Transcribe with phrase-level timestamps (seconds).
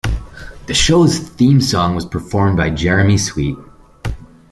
[0.65, 3.55] The show's theme song was performed by Jeremy Sweet.